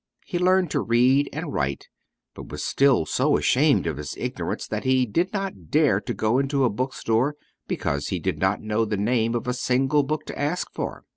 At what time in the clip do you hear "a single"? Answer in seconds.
9.47-10.01